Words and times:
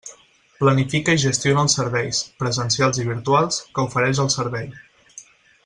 Planifica 0.61 1.13
i 1.17 1.19
gestiona 1.23 1.65
els 1.67 1.75
serveis, 1.79 2.21
presencials 2.39 3.03
i 3.03 3.07
virtuals, 3.11 3.61
que 3.77 3.85
ofereix 3.91 4.23
el 4.25 4.33
Servei. 4.39 4.69